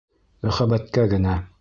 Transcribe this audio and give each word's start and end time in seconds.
Мөхәббәткә 0.49 1.07
генә 1.15 1.41